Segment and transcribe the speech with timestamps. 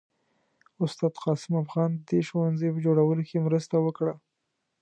[0.83, 4.13] استاد قاسم افغان د دې ښوونځي په جوړولو کې مرسته وکړه.